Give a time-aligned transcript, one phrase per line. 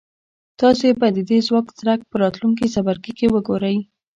[0.61, 3.77] تاسې به د دې ځواک څرک په راتلونکي څپرکي کې وګورئ.